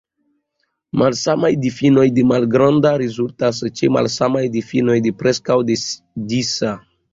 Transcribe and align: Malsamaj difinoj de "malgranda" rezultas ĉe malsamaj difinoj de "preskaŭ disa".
Malsamaj 1.01 1.51
difinoj 1.65 2.05
de 2.15 2.23
"malgranda" 2.31 2.95
rezultas 3.03 3.61
ĉe 3.81 3.91
malsamaj 3.99 4.43
difinoj 4.59 4.99
de 5.11 5.15
"preskaŭ 5.23 5.61
disa". 5.71 6.77